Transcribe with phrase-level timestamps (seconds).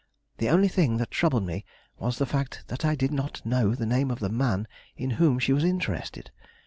[0.39, 1.63] The only thing that troubled me
[1.99, 5.37] was the fact that I did not know the name of the man in whom
[5.37, 6.31] she was interested.